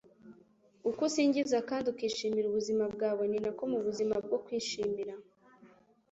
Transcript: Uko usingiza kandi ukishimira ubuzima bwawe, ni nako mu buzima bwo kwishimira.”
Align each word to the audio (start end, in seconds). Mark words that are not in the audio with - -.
Uko 0.89 0.99
usingiza 1.09 1.57
kandi 1.69 1.85
ukishimira 1.93 2.45
ubuzima 2.47 2.83
bwawe, 2.93 3.23
ni 3.27 3.39
nako 3.43 3.63
mu 3.71 3.79
buzima 3.85 4.15
bwo 4.25 4.37
kwishimira.” 4.45 5.13